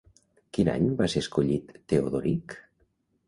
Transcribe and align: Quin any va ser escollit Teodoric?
Quin 0.57 0.69
any 0.75 0.85
va 1.01 1.09
ser 1.15 1.21
escollit 1.25 1.75
Teodoric? 1.93 2.57